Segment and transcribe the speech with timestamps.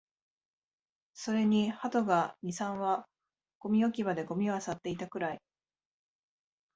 [1.13, 3.05] それに鳩が二、三羽、
[3.59, 5.41] ゴミ置き場でゴミを漁っていたくらい